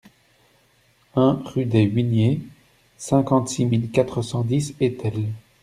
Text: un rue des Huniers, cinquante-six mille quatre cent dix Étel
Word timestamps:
un 1.15 1.39
rue 1.45 1.65
des 1.65 1.83
Huniers, 1.83 2.41
cinquante-six 2.97 3.65
mille 3.67 3.91
quatre 3.91 4.23
cent 4.23 4.43
dix 4.43 4.73
Étel 4.79 5.29